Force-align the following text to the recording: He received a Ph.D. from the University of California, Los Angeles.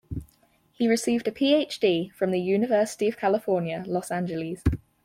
He 0.71 0.87
received 0.87 1.27
a 1.27 1.31
Ph.D. 1.31 2.09
from 2.15 2.31
the 2.31 2.41
University 2.41 3.07
of 3.07 3.17
California, 3.17 3.83
Los 3.85 4.09
Angeles. 4.09 4.63